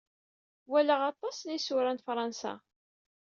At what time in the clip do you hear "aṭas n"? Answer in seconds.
1.11-1.49